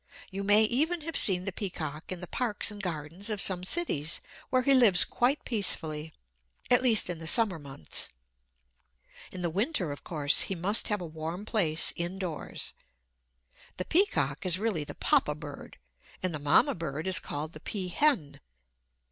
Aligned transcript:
You 0.31 0.43
may 0.43 0.63
even 0.63 1.01
have 1.01 1.15
seen 1.15 1.45
the 1.45 1.51
peacock 1.51 2.11
in 2.11 2.21
the 2.21 2.25
parks 2.27 2.71
and 2.71 2.81
gardens 2.81 3.29
of 3.29 3.39
some 3.39 3.63
cities, 3.63 4.19
where 4.49 4.63
he 4.63 4.73
lives 4.73 5.05
quite 5.05 5.45
peacefully, 5.45 6.11
at 6.71 6.81
least 6.81 7.07
in 7.07 7.19
the 7.19 7.27
summer 7.27 7.59
months. 7.59 8.09
In 9.31 9.43
the 9.43 9.51
winter, 9.51 9.91
of 9.91 10.03
course, 10.03 10.41
he 10.41 10.55
must 10.55 10.87
have 10.87 11.01
a 11.01 11.05
warm 11.05 11.45
place 11.45 11.93
indoors. 11.95 12.73
The 13.77 13.85
peacock 13.85 14.43
is 14.43 14.57
really 14.57 14.83
the 14.83 14.95
Papa 14.95 15.35
bird, 15.35 15.77
and 16.23 16.33
the 16.33 16.39
Mamma 16.39 16.73
bird 16.73 17.05
is 17.05 17.19
called 17.19 17.53
the 17.53 17.59
peahen. 17.59 18.39